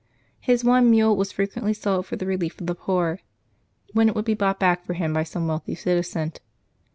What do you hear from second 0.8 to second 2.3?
mule was fre quently sold for the